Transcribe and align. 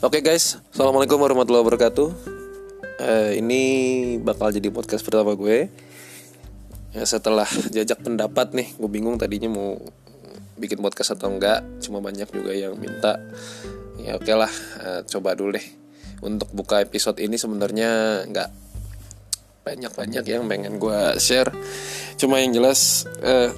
Oke 0.00 0.24
guys, 0.24 0.56
assalamualaikum 0.72 1.20
warahmatullahi 1.20 1.60
wabarakatuh. 1.60 2.08
Eh, 3.04 3.30
ini 3.36 3.62
bakal 4.16 4.48
jadi 4.48 4.72
podcast 4.72 5.04
pertama 5.04 5.36
gue. 5.36 5.68
Ya, 6.96 7.04
setelah 7.04 7.44
jajak 7.76 8.00
pendapat 8.00 8.56
nih, 8.56 8.72
gue 8.80 8.88
bingung 8.88 9.20
tadinya 9.20 9.52
mau 9.52 9.76
bikin 10.56 10.80
podcast 10.80 11.20
atau 11.20 11.28
enggak. 11.28 11.84
Cuma 11.84 12.00
banyak 12.00 12.32
juga 12.32 12.56
yang 12.56 12.80
minta. 12.80 13.20
Ya 14.00 14.16
oke 14.16 14.32
lah, 14.32 14.48
eh, 14.80 15.04
coba 15.04 15.36
dulu 15.36 15.60
deh. 15.60 15.66
Untuk 16.24 16.48
buka 16.56 16.80
episode 16.80 17.20
ini 17.20 17.36
sebenarnya 17.36 18.24
nggak 18.24 18.50
banyak-banyak 19.68 20.24
yang 20.24 20.48
pengen 20.48 20.80
gue 20.80 21.20
share. 21.20 21.52
Cuma 22.16 22.40
yang 22.40 22.56
jelas. 22.56 23.04
Eh, 23.20 23.52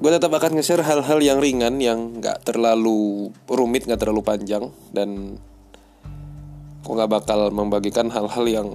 gue 0.00 0.08
tetap 0.08 0.32
akan 0.32 0.56
nge-share 0.56 0.88
hal-hal 0.88 1.20
yang 1.20 1.36
ringan 1.36 1.76
yang 1.84 2.16
nggak 2.16 2.48
terlalu 2.48 3.28
rumit 3.44 3.84
nggak 3.84 4.00
terlalu 4.00 4.24
panjang 4.24 4.72
dan 4.96 5.36
gue 6.90 6.98
nggak 6.98 7.22
bakal 7.22 7.54
membagikan 7.54 8.10
hal-hal 8.10 8.44
yang 8.50 8.68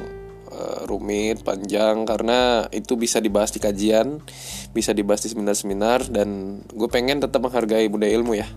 uh, 0.55 0.87
rumit 0.87 1.43
panjang 1.43 2.07
karena 2.07 2.63
itu 2.71 2.95
bisa 2.95 3.19
dibahas 3.19 3.51
di 3.51 3.59
kajian 3.59 4.23
bisa 4.71 4.95
dibahas 4.95 5.27
di 5.27 5.35
seminar-seminar 5.35 6.07
dan 6.07 6.59
gue 6.71 6.87
pengen 6.87 7.19
tetap 7.19 7.43
menghargai 7.43 7.91
budaya 7.91 8.15
ilmu 8.15 8.39
ya. 8.39 8.47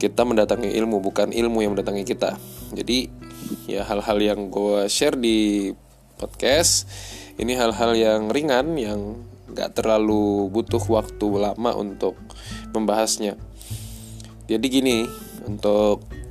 Kita 0.00 0.24
mendatangi 0.24 0.72
ilmu 0.72 1.04
bukan 1.04 1.36
ilmu 1.36 1.60
yang 1.60 1.76
mendatangi 1.76 2.08
kita. 2.08 2.40
Jadi 2.72 3.12
ya 3.68 3.84
hal-hal 3.84 4.18
yang 4.24 4.48
gue 4.48 4.88
share 4.88 5.20
di 5.20 5.68
podcast 6.16 6.88
ini 7.36 7.60
hal-hal 7.60 7.92
yang 7.92 8.32
ringan 8.32 8.80
yang 8.80 9.20
nggak 9.52 9.76
terlalu 9.84 10.48
butuh 10.48 10.80
waktu 10.88 11.28
lama 11.28 11.76
untuk 11.76 12.16
membahasnya. 12.72 13.36
Jadi 14.48 14.66
gini 14.72 15.04
untuk 15.44 16.23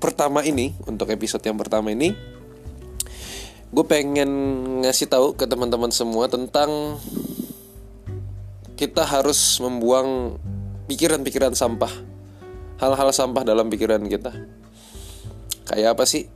pertama 0.00 0.40
ini 0.42 0.72
untuk 0.88 1.12
episode 1.12 1.44
yang 1.44 1.60
pertama 1.60 1.92
ini 1.92 2.16
gue 3.70 3.84
pengen 3.86 4.30
ngasih 4.82 5.06
tahu 5.06 5.38
ke 5.38 5.46
teman-teman 5.46 5.92
semua 5.94 6.26
tentang 6.26 6.98
kita 8.74 9.04
harus 9.04 9.60
membuang 9.60 10.40
pikiran-pikiran 10.88 11.54
sampah 11.54 11.92
hal-hal 12.80 13.12
sampah 13.12 13.44
dalam 13.44 13.68
pikiran 13.68 14.02
kita 14.08 14.32
kayak 15.68 15.94
apa 15.94 16.08
sih 16.08 16.26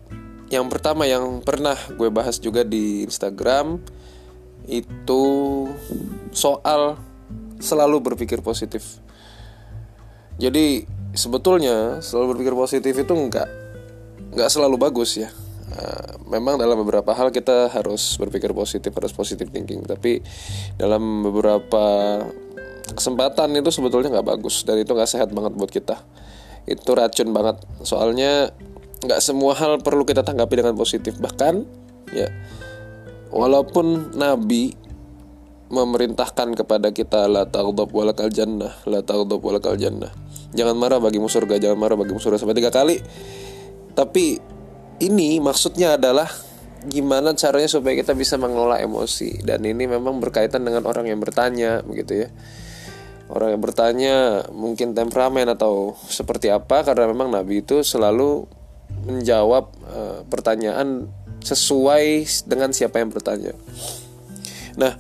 yang 0.53 0.71
pertama 0.71 1.09
yang 1.09 1.43
pernah 1.43 1.75
gue 1.97 2.13
bahas 2.13 2.39
juga 2.39 2.63
di 2.63 3.03
Instagram 3.03 3.81
itu 4.69 5.25
soal 6.33 6.97
selalu 7.61 8.13
berpikir 8.13 8.45
positif. 8.45 9.01
Jadi 10.37 10.85
sebetulnya 11.15 12.03
selalu 12.03 12.37
berpikir 12.37 12.55
positif 12.55 12.95
itu 12.95 13.13
enggak 13.15 13.49
enggak 14.35 14.51
selalu 14.51 14.77
bagus 14.79 15.17
ya. 15.19 15.31
Uh, 15.75 16.21
memang 16.31 16.61
dalam 16.61 16.77
beberapa 16.85 17.17
hal 17.17 17.33
kita 17.33 17.73
harus 17.73 18.21
berpikir 18.21 18.53
positif, 18.53 18.93
harus 18.95 19.11
positif 19.17 19.49
thinking. 19.51 19.83
Tapi 19.83 20.21
dalam 20.77 21.25
beberapa 21.25 22.21
kesempatan 22.95 23.55
itu 23.57 23.73
sebetulnya 23.73 24.21
nggak 24.21 24.29
bagus 24.39 24.63
dan 24.69 24.77
itu 24.79 24.93
nggak 24.93 25.09
sehat 25.09 25.33
banget 25.33 25.57
buat 25.57 25.73
kita. 25.73 25.99
Itu 26.69 26.95
racun 26.95 27.33
banget. 27.33 27.65
Soalnya 27.83 28.53
nggak 29.03 29.21
semua 29.25 29.57
hal 29.57 29.81
perlu 29.81 30.05
kita 30.05 30.21
tanggapi 30.23 30.63
dengan 30.63 30.77
positif. 30.77 31.17
Bahkan 31.19 31.55
ya 32.13 32.29
Walaupun 33.35 34.15
Nabi 34.15 34.71
memerintahkan 35.67 36.55
kepada 36.55 36.95
kita 36.95 37.27
la 37.27 37.43
taghdab 37.43 37.91
walakal 37.91 38.31
jannah, 38.31 38.79
la 38.87 39.03
taghdab 39.03 39.43
walakal 39.43 39.75
jannah. 39.75 40.15
Jangan 40.55 40.79
marah 40.79 41.03
bagimu 41.03 41.27
surga, 41.27 41.59
jangan 41.59 41.79
marah 41.79 41.99
bagimu 41.99 42.23
surga 42.23 42.39
sampai 42.39 42.57
tiga 42.57 42.71
kali. 42.71 43.03
Tapi 43.95 44.39
ini 45.03 45.43
maksudnya 45.43 45.99
adalah 45.99 46.31
gimana 46.85 47.33
caranya 47.33 47.67
supaya 47.67 47.97
kita 47.97 48.13
bisa 48.13 48.37
mengelola 48.37 48.77
emosi 48.77 49.41
dan 49.41 49.65
ini 49.65 49.89
memang 49.89 50.21
berkaitan 50.21 50.63
dengan 50.69 50.85
orang 50.85 51.09
yang 51.09 51.19
bertanya 51.19 51.81
begitu 51.83 52.27
ya. 52.27 52.29
Orang 53.25 53.57
yang 53.57 53.63
bertanya 53.65 54.15
mungkin 54.53 54.93
temperamen 54.93 55.49
atau 55.49 55.97
seperti 56.13 56.53
apa 56.53 56.85
karena 56.85 57.09
memang 57.09 57.33
Nabi 57.33 57.65
itu 57.65 57.81
selalu 57.81 58.45
menjawab 59.09 59.65
uh, 59.89 60.21
pertanyaan 60.29 61.09
sesuai 61.41 62.25
dengan 62.45 62.77
siapa 62.77 63.01
yang 63.01 63.09
bertanya. 63.09 63.57
Nah, 64.77 64.97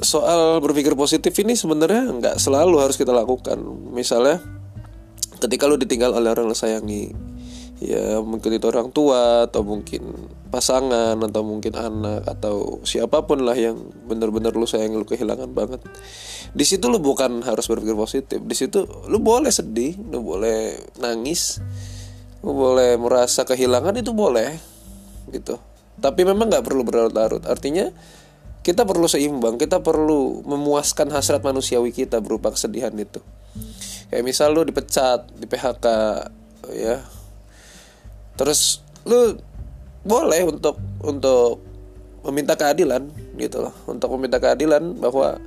soal 0.00 0.58
berpikir 0.64 0.96
positif 0.96 1.32
ini 1.40 1.56
sebenarnya 1.56 2.10
nggak 2.10 2.36
selalu 2.40 2.80
harus 2.80 2.96
kita 2.96 3.12
lakukan. 3.12 3.60
Misalnya, 3.92 4.40
ketika 5.40 5.68
lu 5.68 5.76
ditinggal 5.76 6.12
oleh 6.12 6.32
orang 6.32 6.50
yang 6.50 6.58
sayangi, 6.58 7.12
ya 7.80 8.20
mungkin 8.20 8.56
itu 8.56 8.66
orang 8.68 8.92
tua 8.92 9.48
atau 9.48 9.64
mungkin 9.64 10.02
pasangan 10.50 11.14
atau 11.14 11.42
mungkin 11.46 11.72
anak 11.78 12.26
atau 12.26 12.82
siapa 12.82 13.22
pun 13.24 13.46
lah 13.46 13.54
yang 13.54 13.78
benar-benar 14.10 14.52
lu 14.56 14.66
sayang 14.66 14.96
lu 14.96 15.06
kehilangan 15.06 15.52
banget. 15.52 15.80
Di 16.50 16.64
situ 16.66 16.90
lu 16.90 16.98
bukan 16.98 17.44
harus 17.46 17.68
berpikir 17.70 17.94
positif. 17.94 18.40
Di 18.42 18.56
situ 18.58 18.84
lu 19.06 19.22
boleh 19.22 19.54
sedih, 19.54 19.94
lu 20.10 20.24
boleh 20.24 20.74
nangis, 20.98 21.62
lu 22.40 22.56
boleh 22.56 22.96
merasa 22.96 23.44
kehilangan 23.44 24.00
itu 24.00 24.16
boleh 24.16 24.56
gitu 25.30 25.60
tapi 26.00 26.24
memang 26.24 26.48
nggak 26.48 26.64
perlu 26.64 26.82
berlarut-larut 26.82 27.44
artinya 27.44 27.92
kita 28.60 28.84
perlu 28.84 29.08
seimbang 29.08 29.56
kita 29.56 29.80
perlu 29.80 30.44
memuaskan 30.44 31.08
hasrat 31.12 31.40
manusiawi 31.40 31.92
kita 31.96 32.20
berupa 32.20 32.52
kesedihan 32.52 32.92
itu. 32.92 33.20
Kayak 34.12 34.24
misal 34.26 34.52
lu 34.52 34.66
dipecat 34.66 35.24
di 35.38 35.46
PHK 35.46 35.86
ya. 36.76 37.00
Terus 38.36 38.84
lu 39.08 39.38
boleh 40.04 40.44
untuk 40.44 40.76
untuk 41.00 41.62
meminta 42.26 42.58
keadilan 42.58 43.08
gitu 43.40 43.64
loh. 43.64 43.74
Untuk 43.88 44.12
meminta 44.18 44.36
keadilan 44.36 44.98
bahwa 45.00 45.40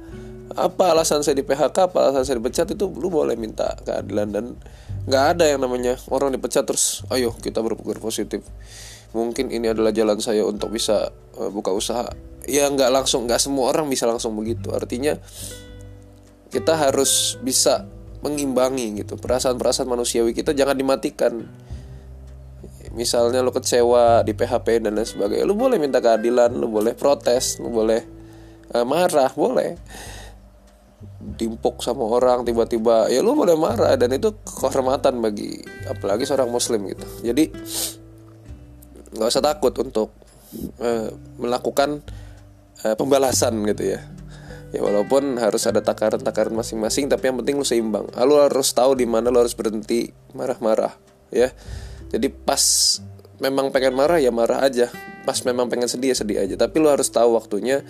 apa 0.54 0.84
alasan 0.94 1.26
saya 1.26 1.38
di 1.38 1.46
PHK 1.46 1.94
apa 1.94 2.10
alasan 2.10 2.24
saya 2.26 2.38
dipecat 2.42 2.74
itu 2.74 2.90
lu 2.90 3.14
boleh 3.14 3.38
minta 3.38 3.78
keadilan. 3.86 4.28
Dan 4.34 4.46
nggak 5.06 5.26
ada 5.38 5.46
yang 5.52 5.60
namanya 5.60 6.00
orang 6.08 6.32
dipecat 6.32 6.64
terus 6.64 7.04
ayo 7.12 7.36
kita 7.36 7.60
berpikir 7.60 8.00
positif 8.00 8.42
mungkin 9.14 9.54
ini 9.54 9.70
adalah 9.70 9.94
jalan 9.94 10.18
saya 10.20 10.44
untuk 10.44 10.74
bisa 10.74 11.14
uh, 11.38 11.50
buka 11.54 11.70
usaha. 11.72 12.10
Ya 12.44 12.68
nggak 12.68 12.92
langsung 12.92 13.30
nggak 13.30 13.40
semua 13.40 13.72
orang 13.72 13.88
bisa 13.88 14.10
langsung 14.10 14.36
begitu. 14.36 14.74
Artinya 14.74 15.16
kita 16.50 16.74
harus 16.76 17.38
bisa 17.40 17.88
mengimbangi 18.26 19.06
gitu. 19.06 19.16
Perasaan-perasaan 19.16 19.88
manusiawi 19.88 20.34
kita 20.36 20.52
jangan 20.52 20.76
dimatikan. 20.76 21.46
Misalnya 22.94 23.42
lo 23.42 23.50
kecewa 23.50 24.22
di 24.22 24.38
PHP 24.38 24.86
dan 24.86 24.94
lain 24.94 25.08
sebagainya 25.10 25.50
lo 25.50 25.58
boleh 25.58 25.82
minta 25.82 25.98
keadilan 25.98 26.54
lo 26.54 26.70
boleh 26.70 26.94
protes 26.94 27.58
lo 27.58 27.74
boleh 27.74 28.02
uh, 28.70 28.86
marah 28.86 29.34
boleh. 29.34 29.74
Dimpuk 31.24 31.82
sama 31.82 32.06
orang 32.06 32.46
tiba-tiba 32.46 33.10
ya 33.10 33.26
lo 33.26 33.34
boleh 33.34 33.58
marah 33.58 33.98
dan 33.98 34.14
itu 34.14 34.38
kehormatan 34.46 35.26
bagi 35.26 35.58
apalagi 35.90 36.22
seorang 36.28 36.54
muslim 36.54 36.86
gitu. 36.86 37.06
Jadi 37.26 37.50
nggak 39.14 39.30
usah 39.30 39.44
takut 39.46 39.74
untuk 39.80 40.10
uh, 40.82 41.10
melakukan 41.38 42.02
uh, 42.86 42.96
pembalasan 42.98 43.62
gitu 43.70 43.98
ya. 43.98 44.02
Ya 44.74 44.82
walaupun 44.82 45.38
harus 45.38 45.70
ada 45.70 45.86
takaran-takaran 45.86 46.50
masing-masing 46.58 47.06
tapi 47.06 47.30
yang 47.30 47.38
penting 47.38 47.62
lu 47.62 47.66
seimbang. 47.66 48.10
Ah, 48.18 48.26
lu 48.26 48.42
harus 48.42 48.74
tahu 48.74 48.98
di 48.98 49.06
mana 49.06 49.30
lu 49.30 49.38
harus 49.38 49.54
berhenti 49.54 50.10
marah-marah 50.34 50.98
ya. 51.30 51.54
Jadi 52.10 52.34
pas 52.34 52.62
memang 53.38 53.70
pengen 53.70 53.94
marah 53.94 54.18
ya 54.18 54.34
marah 54.34 54.66
aja. 54.66 54.90
Pas 55.30 55.38
memang 55.46 55.70
pengen 55.70 55.86
sedih 55.86 56.14
ya 56.14 56.18
sedih 56.18 56.38
aja. 56.42 56.56
Tapi 56.58 56.82
lu 56.82 56.90
harus 56.90 57.06
tahu 57.14 57.38
waktunya 57.38 57.86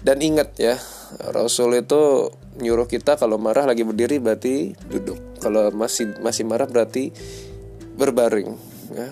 dan 0.00 0.24
ingat 0.24 0.56
ya. 0.56 0.80
Rasul 1.36 1.84
itu 1.84 2.32
nyuruh 2.64 2.88
kita 2.88 3.20
kalau 3.20 3.36
marah 3.36 3.68
lagi 3.68 3.84
berdiri 3.84 4.16
berarti 4.16 4.72
duduk. 4.88 5.20
Kalau 5.44 5.68
masih 5.76 6.16
masih 6.24 6.48
marah 6.48 6.64
berarti 6.64 7.12
berbaring 7.96 8.56
ya 8.92 9.08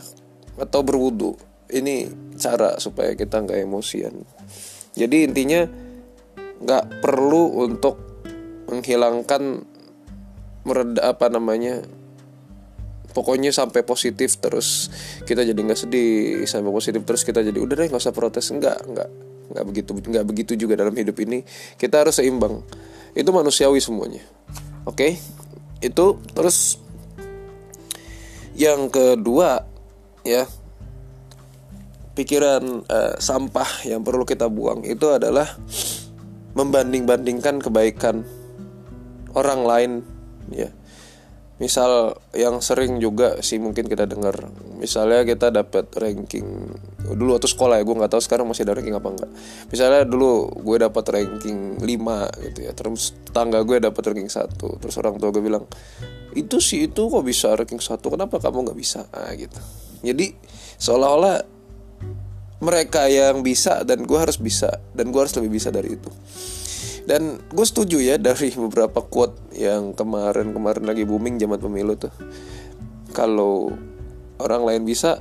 atau 0.61 0.81
berwudu. 0.87 1.35
Ini 1.71 2.11
cara 2.39 2.79
supaya 2.79 3.17
kita 3.17 3.43
nggak 3.43 3.59
emosian. 3.65 4.23
Jadi 4.95 5.27
intinya 5.27 5.67
nggak 6.63 7.03
perlu 7.03 7.67
untuk 7.67 7.97
menghilangkan 8.71 9.67
mereda 10.65 11.13
apa 11.13 11.29
namanya 11.29 11.85
pokoknya 13.13 13.53
sampai 13.53 13.85
positif 13.85 14.41
terus 14.41 14.89
kita 15.29 15.45
jadi 15.45 15.61
nggak 15.61 15.77
sedih 15.77 16.43
sampai 16.49 16.73
positif 16.73 17.05
terus 17.05 17.23
kita 17.23 17.45
jadi 17.45 17.59
udah 17.59 17.75
deh 17.75 17.89
nggak 17.91 18.03
usah 18.03 18.15
protes. 18.15 18.51
Nggak 18.55 18.79
nggak 18.87 19.09
nggak 19.55 19.65
begitu 19.67 19.91
nggak 19.95 20.27
begitu 20.27 20.53
juga 20.55 20.79
dalam 20.79 20.95
hidup 20.95 21.17
ini. 21.23 21.43
Kita 21.75 22.07
harus 22.07 22.19
seimbang. 22.21 22.63
Itu 23.15 23.31
manusiawi 23.31 23.83
semuanya. 23.83 24.23
Oke? 24.85 24.95
Okay? 24.95 25.13
itu 25.85 26.17
terus 26.33 26.81
yang 28.57 28.89
kedua 28.89 29.69
ya. 30.27 30.49
Pikiran 32.15 32.87
uh, 32.89 33.15
sampah 33.21 33.87
yang 33.87 34.03
perlu 34.03 34.25
kita 34.25 34.49
buang 34.49 34.83
itu 34.87 35.11
adalah 35.11 35.47
membanding-bandingkan 36.55 37.61
kebaikan 37.61 38.23
orang 39.35 39.61
lain 39.67 39.93
ya. 40.51 40.71
Misal 41.55 42.19
yang 42.35 42.59
sering 42.59 42.99
juga 42.99 43.39
sih 43.39 43.63
mungkin 43.63 43.87
kita 43.87 44.11
dengar 44.11 44.51
misalnya 44.75 45.23
kita 45.23 45.55
dapat 45.55 45.87
ranking 45.95 46.45
dulu 47.15 47.39
waktu 47.39 47.47
sekolah 47.47 47.79
ya 47.79 47.87
gue 47.87 47.95
nggak 47.95 48.11
tahu 48.11 48.23
sekarang 48.25 48.51
masih 48.51 48.67
ada 48.67 48.75
ranking 48.75 48.97
apa 48.97 49.07
enggak 49.07 49.31
misalnya 49.71 50.03
dulu 50.03 50.51
gue 50.51 50.77
dapat 50.83 51.05
ranking 51.15 51.79
5 51.79 51.85
gitu 52.43 52.59
ya 52.59 52.73
terus 52.75 53.15
tangga 53.31 53.63
gue 53.63 53.79
dapat 53.79 54.03
ranking 54.03 54.27
satu 54.27 54.83
terus 54.83 54.99
orang 54.99 55.15
tua 55.23 55.31
gue 55.31 55.45
bilang 55.47 55.63
itu 56.35 56.59
sih 56.59 56.91
itu 56.91 57.07
kok 57.07 57.23
bisa 57.23 57.55
ranking 57.55 57.79
satu 57.79 58.11
kenapa 58.11 58.43
kamu 58.43 58.67
nggak 58.67 58.79
bisa? 58.79 59.07
Nah, 59.15 59.31
gitu 59.39 59.84
jadi 60.05 60.37
seolah-olah 60.77 61.43
mereka 62.65 63.09
yang 63.09 63.45
bisa 63.45 63.85
dan 63.85 64.05
gue 64.05 64.19
harus 64.21 64.41
bisa 64.41 64.81
dan 64.93 65.11
gue 65.13 65.21
harus 65.21 65.35
lebih 65.37 65.61
bisa 65.61 65.69
dari 65.73 65.97
itu. 65.97 66.11
Dan 67.05 67.37
gue 67.53 67.67
setuju 67.69 68.01
ya 68.01 68.17
dari 68.17 68.49
beberapa 68.57 69.05
quote 69.05 69.53
yang 69.53 69.93
kemarin-kemarin 69.93 70.89
lagi 70.89 71.05
booming 71.05 71.37
zaman 71.37 71.61
pemilu 71.61 72.01
tuh. 72.01 72.13
Kalau 73.13 73.69
orang 74.41 74.63
lain 74.65 74.83
bisa 74.89 75.21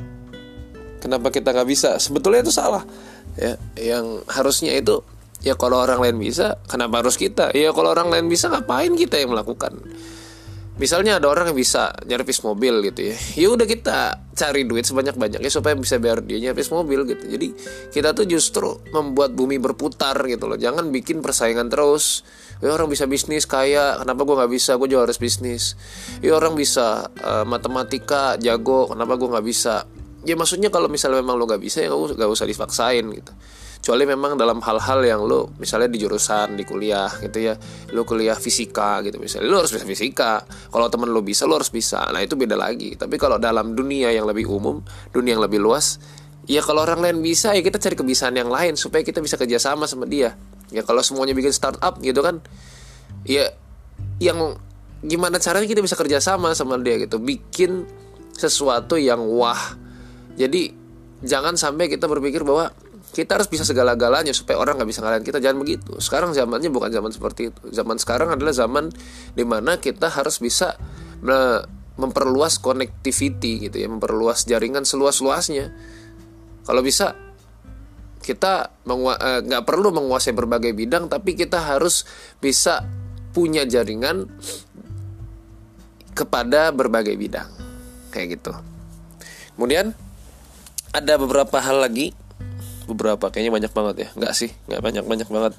kenapa 1.03 1.27
kita 1.31 1.51
nggak 1.51 1.68
bisa? 1.68 2.00
Sebetulnya 2.00 2.47
itu 2.47 2.56
salah 2.56 2.88
ya. 3.35 3.59
Yang 3.75 4.24
harusnya 4.31 4.71
itu 4.80 5.03
ya 5.44 5.59
kalau 5.59 5.83
orang 5.83 6.00
lain 6.00 6.18
bisa 6.24 6.56
kenapa 6.71 7.03
harus 7.03 7.19
kita? 7.19 7.51
Ya 7.51 7.75
kalau 7.75 7.91
orang 7.91 8.07
lain 8.07 8.31
bisa 8.31 8.47
ngapain 8.47 8.95
kita 8.95 9.19
yang 9.19 9.35
melakukan 9.35 9.75
misalnya 10.81 11.21
ada 11.21 11.29
orang 11.29 11.53
yang 11.53 11.57
bisa 11.57 11.93
nyervis 12.09 12.41
mobil 12.41 12.81
gitu 12.89 13.13
ya 13.13 13.17
ya 13.37 13.47
udah 13.53 13.67
kita 13.69 14.23
cari 14.33 14.65
duit 14.65 14.83
sebanyak 14.83 15.13
banyaknya 15.13 15.51
supaya 15.53 15.77
bisa 15.77 16.01
bayar 16.01 16.25
dia 16.25 16.41
nyervis 16.41 16.73
mobil 16.73 17.05
gitu. 17.05 17.23
Jadi 17.29 17.47
kita 17.93 18.17
tuh 18.17 18.25
justru 18.25 18.81
membuat 18.89 19.37
bumi 19.37 19.61
berputar 19.61 20.17
gitu 20.25 20.49
loh. 20.49 20.57
Jangan 20.57 20.89
bikin 20.89 21.21
persaingan 21.21 21.69
terus. 21.69 22.25
Ya 22.59 22.73
orang 22.73 22.89
bisa 22.89 23.05
bisnis 23.05 23.45
kaya. 23.45 24.01
Kenapa 24.01 24.25
gue 24.25 24.35
nggak 24.35 24.51
bisa? 24.51 24.71
Gue 24.81 24.89
juga 24.89 25.05
harus 25.05 25.21
bisnis. 25.21 25.77
Ya 26.25 26.33
orang 26.33 26.57
bisa 26.57 27.13
uh, 27.21 27.45
matematika 27.45 28.35
jago. 28.41 28.89
Kenapa 28.89 29.13
gue 29.15 29.29
nggak 29.29 29.45
bisa? 29.45 29.85
Ya 30.25 30.33
maksudnya 30.33 30.73
kalau 30.73 30.89
misalnya 30.89 31.21
memang 31.21 31.37
lo 31.37 31.45
nggak 31.45 31.61
bisa 31.61 31.83
ya 31.83 31.91
gak 31.91 32.31
usah 32.31 32.47
dipaksain 32.47 33.03
gitu 33.11 33.31
kecuali 33.83 34.07
memang 34.07 34.39
dalam 34.39 34.63
hal-hal 34.63 35.03
yang 35.03 35.27
lo 35.27 35.51
misalnya 35.59 35.91
di 35.91 36.00
jurusan 36.00 36.56
di 36.56 36.63
kuliah 36.63 37.12
gitu 37.19 37.51
ya 37.51 37.59
lo 37.91 38.07
kuliah 38.07 38.31
fisika 38.31 39.03
gitu 39.03 39.19
misalnya 39.19 39.51
lo 39.51 39.59
harus 39.59 39.75
bisa 39.75 39.83
fisika. 39.83 40.39
Kalau 40.71 40.88
temen 40.88 41.12
lo 41.12 41.19
bisa 41.19 41.44
lo 41.44 41.59
harus 41.59 41.68
bisa. 41.68 42.07
Nah 42.15 42.24
itu 42.24 42.39
beda 42.39 42.56
lagi. 42.56 42.95
Tapi 42.95 43.19
kalau 43.19 43.35
dalam 43.35 43.75
dunia 43.75 44.07
yang 44.15 44.24
lebih 44.24 44.47
umum 44.47 44.80
dunia 45.12 45.35
yang 45.35 45.44
lebih 45.44 45.59
luas 45.59 46.00
ya 46.47 46.63
kalau 46.63 46.88
orang 46.88 47.03
lain 47.03 47.19
bisa 47.19 47.51
ya 47.51 47.59
kita 47.59 47.75
cari 47.75 48.00
kebiasaan 48.00 48.39
yang 48.39 48.47
lain 48.47 48.80
supaya 48.80 49.03
kita 49.03 49.19
bisa 49.19 49.35
kerjasama 49.35 49.83
sama 49.83 50.07
dia. 50.07 50.31
Ya 50.71 50.88
kalau 50.88 51.03
semuanya 51.03 51.35
bikin 51.35 51.51
startup 51.51 52.00
gitu 52.00 52.24
kan 52.24 52.39
ya 53.27 53.51
yang 54.24 54.56
gimana 55.03 55.44
caranya 55.44 55.68
kita 55.68 55.83
bisa 55.83 56.00
kerjasama 56.00 56.56
sama 56.56 56.80
dia 56.80 57.03
gitu. 57.03 57.19
Bikin 57.19 57.83
sesuatu 58.31 58.95
yang 58.95 59.27
wah. 59.27 59.75
Jadi 60.39 60.71
jangan 61.19 61.59
sampai 61.59 61.91
kita 61.91 62.07
berpikir 62.07 62.47
bahwa 62.47 62.71
kita 63.13 63.38
harus 63.38 63.45
bisa 63.45 63.62
segala-galanya 63.62 64.33
supaya 64.33 64.57
orang 64.57 64.81
nggak 64.81 64.89
bisa 64.89 65.06
ngalahin 65.06 65.21
kita. 65.21 65.38
Jangan 65.38 65.62
begitu. 65.62 65.94
Sekarang 66.01 66.33
zamannya 66.33 66.74
bukan 66.74 66.89
zaman 66.89 67.13
seperti 67.13 67.54
itu. 67.54 67.62
Zaman 67.69 68.01
sekarang 68.01 68.33
adalah 68.33 68.51
zaman 68.57 68.89
di 69.38 69.45
mana 69.45 69.77
kita 69.77 70.10
harus 70.10 70.42
bisa 70.42 70.74
memperluas 71.94 72.57
connectivity 72.57 73.69
gitu 73.69 73.77
ya 73.80 73.88
memperluas 73.88 74.50
jaringan 74.50 74.81
seluas-luasnya. 74.81 75.69
Kalau 76.65 76.81
bisa 76.81 77.13
kita 78.24 78.74
eh, 78.88 79.39
nggak 79.45 79.63
uh, 79.63 79.68
perlu 79.68 79.94
menguasai 79.94 80.33
berbagai 80.33 80.74
bidang 80.74 81.12
tapi 81.12 81.38
kita 81.38 81.59
harus 81.59 82.07
bisa 82.42 82.81
punya 83.36 83.68
jaringan 83.69 84.25
kepada 86.18 86.74
berbagai 86.74 87.13
bidang. 87.13 87.50
Kayak 88.09 88.42
gitu. 88.42 88.54
Kemudian 89.54 89.94
ada 90.94 91.13
beberapa 91.21 91.62
hal 91.62 91.77
lagi 91.81 92.13
beberapa 92.89 93.30
kayaknya 93.31 93.53
banyak 93.53 93.74
banget 93.74 93.95
ya. 93.95 94.09
Nggak 94.18 94.33
sih 94.33 94.50
nggak 94.68 94.81
banyak 94.81 95.03
banyak 95.06 95.30
banget. 95.30 95.53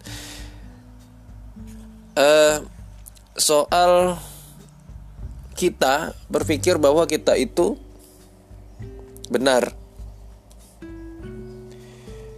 Uh, 2.15 2.63
soal 3.35 4.23
kita 5.55 6.15
berpikir 6.31 6.79
bahwa 6.79 7.07
kita 7.07 7.35
itu 7.39 7.79
benar. 9.31 9.75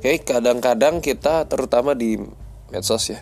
Oke 0.01 0.23
kadang-kadang 0.23 1.03
kita 1.03 1.49
terutama 1.51 1.97
di 1.99 2.21
medsos 2.71 3.11
ya 3.11 3.21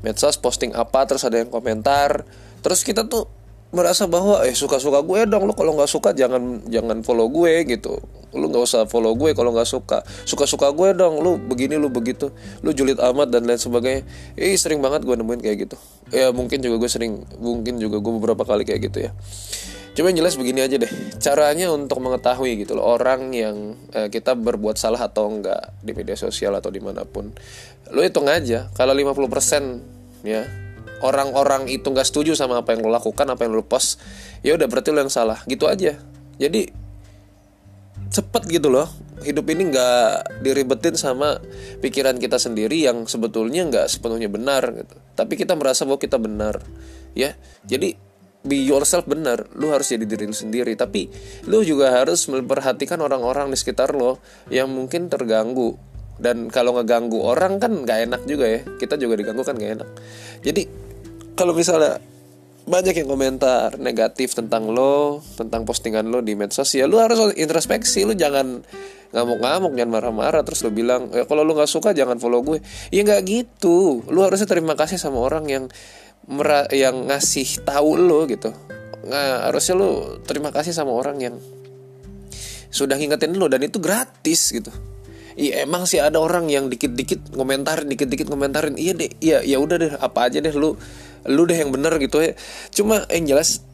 medsos 0.00 0.40
posting 0.40 0.72
apa 0.72 1.04
terus 1.04 1.24
ada 1.28 1.40
yang 1.40 1.52
komentar 1.52 2.24
terus 2.64 2.84
kita 2.84 3.04
tuh 3.08 3.28
merasa 3.70 4.10
bahwa 4.10 4.42
eh 4.42 4.56
suka-suka 4.56 5.04
gue 5.04 5.30
dong 5.30 5.46
lo 5.46 5.54
kalau 5.54 5.76
nggak 5.78 5.90
suka 5.90 6.10
jangan 6.16 6.64
jangan 6.66 7.06
follow 7.06 7.30
gue 7.30 7.68
gitu 7.68 8.00
lu 8.30 8.46
nggak 8.46 8.62
usah 8.62 8.86
follow 8.86 9.14
gue 9.18 9.34
kalau 9.34 9.50
nggak 9.50 9.66
suka. 9.66 10.06
Suka-suka 10.26 10.70
gue 10.70 10.94
dong 10.94 11.22
lu 11.22 11.36
begini 11.36 11.74
lu 11.76 11.90
begitu. 11.90 12.30
Lu 12.62 12.70
julid 12.70 12.98
amat 12.98 13.30
dan 13.34 13.46
lain 13.46 13.58
sebagainya. 13.58 14.06
Eh 14.38 14.54
sering 14.54 14.78
banget 14.78 15.02
gue 15.02 15.14
nemuin 15.18 15.40
kayak 15.42 15.56
gitu. 15.66 15.76
Ya 16.14 16.30
mungkin 16.30 16.62
juga 16.62 16.78
gue 16.78 16.90
sering 16.90 17.26
mungkin 17.38 17.82
juga 17.82 17.98
gue 17.98 18.12
beberapa 18.18 18.42
kali 18.46 18.62
kayak 18.62 18.80
gitu 18.90 18.98
ya. 19.06 19.10
Coba 19.90 20.14
yang 20.14 20.22
jelas 20.22 20.38
begini 20.38 20.62
aja 20.62 20.78
deh. 20.78 20.90
Caranya 21.18 21.74
untuk 21.74 21.98
mengetahui 21.98 22.62
gitu 22.62 22.78
loh 22.78 22.94
Orang 22.94 23.34
yang 23.34 23.74
eh, 23.90 24.06
kita 24.06 24.38
berbuat 24.38 24.78
salah 24.78 25.02
atau 25.02 25.26
enggak 25.26 25.74
Di 25.82 25.90
media 25.90 26.14
sosial 26.14 26.54
atau 26.54 26.70
di 26.70 26.78
mana 26.78 27.02
pun. 27.02 27.34
Lo 27.90 28.06
hitung 28.06 28.30
aja 28.30 28.70
Kalau 28.78 28.94
50% 28.94 30.22
ya 30.22 30.46
orang-orang 31.00 31.66
itu 31.72 31.88
nggak 31.88 32.04
setuju 32.04 32.36
sama 32.36 32.60
apa 32.60 32.76
yang 32.76 32.84
lo 32.84 32.92
lakukan 32.92 33.24
apa 33.24 33.48
yang 33.48 33.56
lo 33.56 33.64
post 33.64 33.96
ya 34.44 34.52
udah 34.52 34.68
berarti 34.68 34.94
lo 34.94 35.02
yang 35.02 35.12
salah. 35.12 35.42
Gitu 35.48 35.66
aja. 35.66 35.98
Jadi 36.40 36.79
cepet 38.10 38.42
gitu 38.50 38.68
loh. 38.68 38.90
Hidup 39.22 39.46
ini 39.52 39.70
nggak 39.70 40.42
diribetin 40.42 40.98
sama 40.98 41.38
pikiran 41.78 42.18
kita 42.18 42.36
sendiri 42.36 42.82
yang 42.82 43.06
sebetulnya 43.06 43.64
nggak 43.70 43.86
sepenuhnya 43.86 44.26
benar 44.26 44.66
gitu. 44.74 44.96
Tapi 45.14 45.38
kita 45.38 45.54
merasa 45.54 45.86
bahwa 45.86 46.02
kita 46.02 46.18
benar 46.18 46.60
ya. 47.14 47.38
Jadi 47.64 47.94
be 48.42 48.58
yourself 48.66 49.06
benar. 49.06 49.46
Lu 49.54 49.70
harus 49.70 49.92
jadi 49.92 50.04
diri 50.04 50.26
lu 50.26 50.34
sendiri. 50.34 50.74
Tapi 50.74 51.08
lu 51.46 51.62
juga 51.62 51.94
harus 51.94 52.26
memperhatikan 52.26 52.98
orang-orang 52.98 53.48
di 53.52 53.56
sekitar 53.56 53.94
lo 53.94 54.18
yang 54.50 54.68
mungkin 54.72 55.06
terganggu. 55.06 55.78
Dan 56.20 56.52
kalau 56.52 56.76
ngeganggu 56.76 57.16
orang 57.16 57.56
kan 57.56 57.72
nggak 57.86 57.98
enak 58.10 58.22
juga 58.28 58.46
ya. 58.48 58.60
Kita 58.76 58.98
juga 58.98 59.16
diganggu 59.20 59.46
kan 59.46 59.56
nggak 59.56 59.72
enak. 59.80 59.88
Jadi 60.44 60.62
kalau 61.36 61.56
misalnya 61.56 62.00
banyak 62.68 62.94
yang 63.04 63.08
komentar 63.08 63.80
negatif 63.80 64.36
tentang 64.36 64.68
lo, 64.72 65.24
tentang 65.36 65.64
postingan 65.64 66.08
lo 66.08 66.20
di 66.20 66.36
medsos 66.36 66.72
ya 66.76 66.84
lo 66.84 67.00
harus 67.00 67.32
introspeksi, 67.36 68.04
lo 68.04 68.12
jangan 68.12 68.62
ngamuk-ngamuk, 69.10 69.74
jangan 69.74 69.90
marah-marah 69.90 70.42
terus 70.46 70.62
lo 70.62 70.70
bilang, 70.70 71.10
ya 71.10 71.26
kalau 71.26 71.42
lo 71.42 71.58
nggak 71.58 71.70
suka 71.70 71.90
jangan 71.90 72.22
follow 72.22 72.42
gue. 72.46 72.62
Ya 72.94 73.02
nggak 73.02 73.22
gitu. 73.26 74.06
Lo 74.06 74.22
harusnya 74.22 74.46
terima 74.46 74.78
kasih 74.78 75.02
sama 75.02 75.18
orang 75.18 75.50
yang 75.50 75.64
mera 76.30 76.70
yang 76.70 77.10
ngasih 77.10 77.66
tahu 77.66 77.98
lo 77.98 78.28
gitu. 78.30 78.54
Nah, 79.10 79.50
harusnya 79.50 79.74
lo 79.74 80.20
terima 80.22 80.54
kasih 80.54 80.70
sama 80.70 80.94
orang 80.94 81.18
yang 81.18 81.34
sudah 82.70 82.94
ngingetin 82.94 83.34
lo 83.34 83.50
dan 83.50 83.66
itu 83.66 83.82
gratis 83.82 84.54
gitu. 84.54 84.70
Iya 85.34 85.66
emang 85.66 85.86
sih 85.88 85.98
ada 85.98 86.20
orang 86.22 86.46
yang 86.46 86.70
dikit-dikit 86.70 87.34
komentarin, 87.34 87.90
dikit-dikit 87.90 88.30
komentarin. 88.30 88.78
Iya 88.78 88.92
deh, 88.94 89.10
iya 89.18 89.38
ya 89.42 89.58
udah 89.58 89.76
deh, 89.78 89.92
apa 89.98 90.30
aja 90.30 90.38
deh 90.38 90.54
lu 90.54 90.78
lu 91.28 91.44
deh 91.44 91.56
yang 91.56 91.72
bener 91.74 91.96
gitu 92.00 92.22
ya. 92.22 92.32
Cuma 92.72 93.04
yang 93.10 93.26
jelas 93.26 93.64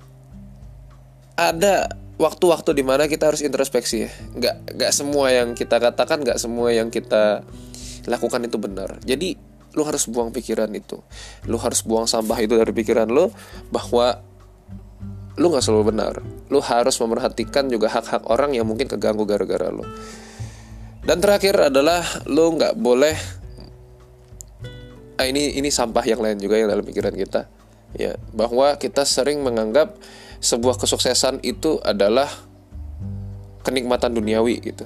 ada 1.37 1.93
waktu-waktu 2.17 2.73
di 2.73 2.83
mana 2.83 3.07
kita 3.07 3.29
harus 3.29 3.45
introspeksi 3.45 4.09
ya. 4.09 4.11
Nggak 4.35 4.57
nggak 4.77 4.93
semua 4.93 5.27
yang 5.31 5.53
kita 5.53 5.77
katakan 5.77 6.25
nggak 6.25 6.41
semua 6.41 6.73
yang 6.73 6.89
kita 6.89 7.45
lakukan 8.09 8.41
itu 8.47 8.57
benar. 8.57 8.99
Jadi 9.05 9.37
lu 9.77 9.83
harus 9.85 10.09
buang 10.09 10.33
pikiran 10.33 10.73
itu. 10.73 10.99
Lu 11.47 11.61
harus 11.61 11.85
buang 11.85 12.09
sampah 12.09 12.41
itu 12.41 12.57
dari 12.57 12.73
pikiran 12.73 13.07
lu 13.13 13.29
bahwa 13.69 14.17
lu 15.37 15.53
nggak 15.53 15.65
selalu 15.65 15.93
benar. 15.93 16.25
Lu 16.49 16.65
harus 16.65 16.97
memerhatikan 16.97 17.69
juga 17.69 17.93
hak-hak 17.93 18.25
orang 18.33 18.57
yang 18.57 18.65
mungkin 18.65 18.89
keganggu 18.89 19.29
gara-gara 19.29 19.69
lu. 19.69 19.85
Dan 21.07 21.23
terakhir 21.23 21.71
adalah 21.71 22.03
lu 22.27 22.57
nggak 22.57 22.75
boleh 22.81 23.15
ah, 25.17 25.27
ini 25.27 25.57
ini 25.57 25.69
sampah 25.73 26.05
yang 26.05 26.21
lain 26.21 26.39
juga 26.41 26.61
yang 26.61 26.69
dalam 26.71 26.85
pikiran 26.85 27.15
kita. 27.17 27.49
Ya 27.97 28.19
bahwa 28.37 28.77
kita 28.77 29.09
sering 29.09 29.41
menganggap 29.41 29.97
sebuah 30.41 30.77
kesuksesan 30.77 31.41
itu 31.41 31.81
adalah 31.81 32.29
kenikmatan 33.65 34.13
duniawi 34.15 34.61
gitu. 34.61 34.85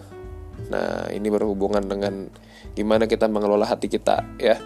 Nah 0.71 1.11
ini 1.11 1.27
berhubungan 1.29 1.83
dengan 1.85 2.31
gimana 2.79 3.11
kita 3.11 3.27
mengelola 3.27 3.67
hati 3.67 3.91
kita 3.91 4.23
ya. 4.39 4.57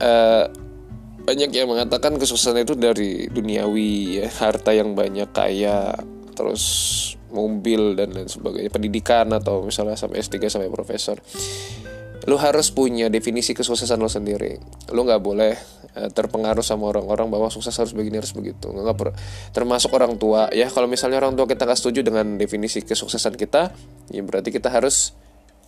Uh, 0.00 0.50
banyak 1.24 1.56
yang 1.56 1.72
mengatakan 1.72 2.20
kesuksesan 2.20 2.64
itu 2.64 2.74
dari 2.76 3.28
duniawi 3.28 4.24
ya. 4.24 4.26
Harta 4.32 4.72
yang 4.72 4.96
banyak 4.96 5.30
kaya 5.30 5.94
terus 6.34 6.64
mobil 7.34 7.98
dan 7.98 8.14
lain 8.14 8.30
sebagainya 8.30 8.70
pendidikan 8.70 9.26
atau 9.34 9.66
misalnya 9.66 9.98
sampai 9.98 10.22
S3 10.22 10.46
sampai 10.46 10.70
profesor 10.70 11.18
lu 12.24 12.40
harus 12.40 12.72
punya 12.72 13.12
definisi 13.12 13.52
kesuksesan 13.52 14.00
lo 14.00 14.08
sendiri. 14.08 14.56
Lu 14.96 15.04
nggak 15.04 15.20
boleh 15.20 15.52
eh, 15.92 16.10
terpengaruh 16.10 16.64
sama 16.64 16.88
orang-orang 16.88 17.28
bahwa 17.28 17.52
sukses 17.52 17.76
harus 17.76 17.92
begini 17.92 18.20
harus 18.20 18.32
begitu. 18.32 18.72
Nggak 18.72 18.96
per, 18.96 19.08
termasuk 19.52 19.92
orang 19.92 20.16
tua. 20.16 20.48
Ya 20.56 20.72
kalau 20.72 20.88
misalnya 20.88 21.20
orang 21.20 21.36
tua 21.36 21.44
kita 21.44 21.68
nggak 21.68 21.78
setuju 21.78 22.00
dengan 22.00 22.40
definisi 22.40 22.80
kesuksesan 22.80 23.36
kita 23.36 23.72
ya 24.08 24.22
berarti 24.24 24.48
kita 24.48 24.72
harus 24.72 25.12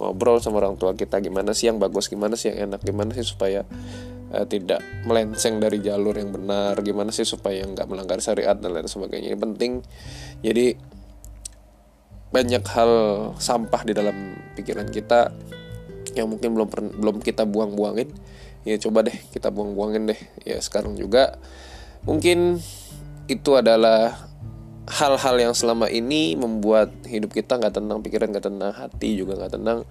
ngobrol 0.00 0.40
sama 0.40 0.64
orang 0.64 0.80
tua 0.80 0.96
kita. 0.96 1.20
Gimana 1.20 1.52
sih 1.52 1.68
yang 1.68 1.76
bagus 1.76 2.08
gimana 2.08 2.36
sih 2.40 2.52
yang 2.52 2.72
enak 2.72 2.80
gimana 2.80 3.12
sih 3.12 3.24
supaya 3.24 3.60
uh, 4.32 4.44
tidak 4.48 4.80
melenceng 5.04 5.60
dari 5.60 5.84
jalur 5.84 6.16
yang 6.16 6.32
benar 6.32 6.72
gimana 6.80 7.12
sih 7.12 7.28
supaya 7.28 7.68
nggak 7.68 7.84
melanggar 7.84 8.16
syariat 8.24 8.56
dan 8.56 8.72
lain 8.72 8.88
sebagainya. 8.88 9.36
Ini 9.36 9.38
penting 9.40 9.72
jadi 10.40 10.72
banyak 12.26 12.64
hal 12.72 12.92
sampah 13.38 13.82
di 13.86 13.92
dalam 13.92 14.36
pikiran 14.58 14.88
kita 14.90 15.30
yang 16.16 16.32
mungkin 16.32 16.56
belum 16.56 16.68
belum 16.96 17.16
kita 17.20 17.44
buang-buangin. 17.44 18.08
Ya 18.66 18.80
coba 18.80 19.06
deh 19.06 19.14
kita 19.30 19.52
buang-buangin 19.52 20.08
deh. 20.10 20.20
Ya 20.42 20.58
sekarang 20.58 20.96
juga 20.96 21.36
mungkin 22.08 22.58
itu 23.28 23.50
adalah 23.54 24.26
hal-hal 24.86 25.36
yang 25.38 25.54
selama 25.54 25.90
ini 25.90 26.38
membuat 26.38 26.94
hidup 27.10 27.34
kita 27.34 27.58
nggak 27.58 27.74
tenang 27.82 27.98
pikiran 28.00 28.30
nggak 28.30 28.46
tenang 28.46 28.72
hati 28.72 29.18
juga 29.18 29.36
nggak 29.36 29.52
tenang. 29.54 29.84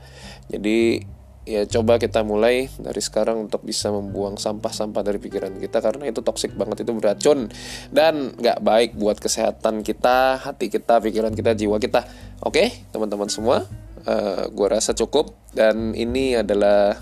Jadi 0.49 1.03
ya 1.45 1.61
coba 1.69 2.01
kita 2.01 2.25
mulai 2.25 2.73
dari 2.81 2.97
sekarang 2.97 3.45
untuk 3.45 3.61
bisa 3.61 3.93
membuang 3.93 4.33
sampah-sampah 4.41 5.05
dari 5.05 5.21
pikiran 5.21 5.61
kita 5.61 5.77
karena 5.77 6.09
itu 6.09 6.25
toksik 6.25 6.57
banget 6.57 6.81
itu 6.81 6.91
beracun 6.97 7.53
dan 7.93 8.33
nggak 8.33 8.65
baik 8.65 8.91
buat 8.97 9.21
kesehatan 9.21 9.85
kita 9.85 10.41
hati 10.41 10.73
kita 10.73 10.97
pikiran 11.05 11.37
kita 11.37 11.53
jiwa 11.53 11.77
kita. 11.77 12.01
Oke 12.41 12.73
teman-teman 12.89 13.29
semua 13.29 13.69
eh, 14.05 14.43
gue 14.49 14.67
rasa 14.69 14.93
cukup. 14.93 15.33
Dan 15.51 15.97
ini 15.97 16.37
adalah 16.37 16.97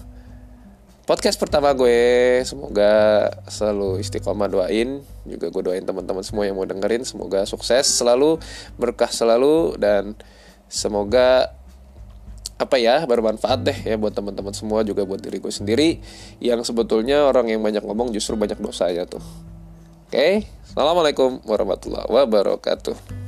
podcast 1.04 1.38
pertama 1.40 1.76
gue. 1.76 2.42
Semoga 2.48 3.28
selalu 3.48 4.00
istiqomah 4.02 4.50
doain. 4.50 5.04
Juga 5.28 5.52
gue 5.52 5.64
doain 5.64 5.84
teman-teman 5.84 6.24
semua 6.24 6.48
yang 6.48 6.58
mau 6.58 6.68
dengerin. 6.68 7.04
Semoga 7.04 7.44
sukses 7.44 7.86
selalu 7.88 8.40
berkah 8.80 9.12
selalu 9.12 9.76
dan 9.78 10.16
semoga 10.72 11.54
apa 12.54 12.80
ya 12.80 13.04
bermanfaat 13.04 13.60
deh 13.66 13.80
ya 13.84 14.00
buat 14.00 14.14
teman-teman 14.16 14.54
semua 14.56 14.86
juga 14.88 15.04
buat 15.04 15.20
diri 15.20 15.44
gue 15.44 15.54
sendiri. 15.54 15.90
Yang 16.40 16.72
sebetulnya 16.72 17.28
orang 17.28 17.52
yang 17.52 17.60
banyak 17.60 17.84
ngomong 17.84 18.16
justru 18.16 18.40
banyak 18.40 18.58
dosanya 18.58 19.04
tuh. 19.04 19.24
Oke 20.14 20.46
assalamualaikum 20.74 21.42
warahmatullahi 21.46 22.06
wabarakatuh 22.06 23.23